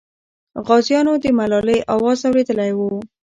غازیانو 0.67 1.13
د 1.23 1.25
ملالۍ 1.39 1.79
اواز 1.93 2.19
اورېدلی 2.27 2.71
وو. 2.79 2.91